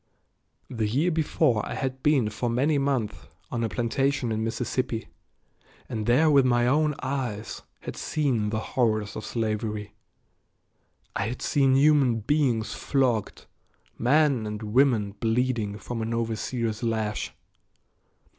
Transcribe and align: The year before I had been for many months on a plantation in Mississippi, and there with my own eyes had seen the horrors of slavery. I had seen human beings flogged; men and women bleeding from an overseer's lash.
The 0.67 0.87
year 0.87 1.11
before 1.11 1.63
I 1.63 1.75
had 1.75 2.01
been 2.01 2.31
for 2.31 2.49
many 2.49 2.79
months 2.79 3.15
on 3.51 3.63
a 3.63 3.69
plantation 3.69 4.31
in 4.31 4.43
Mississippi, 4.43 5.09
and 5.87 6.07
there 6.07 6.27
with 6.31 6.43
my 6.43 6.65
own 6.65 6.95
eyes 7.03 7.61
had 7.81 7.95
seen 7.95 8.49
the 8.49 8.57
horrors 8.73 9.15
of 9.15 9.23
slavery. 9.23 9.93
I 11.15 11.27
had 11.27 11.43
seen 11.43 11.75
human 11.75 12.21
beings 12.21 12.73
flogged; 12.73 13.45
men 13.95 14.47
and 14.47 14.63
women 14.73 15.11
bleeding 15.19 15.77
from 15.77 16.01
an 16.01 16.15
overseer's 16.15 16.81
lash. 16.81 17.35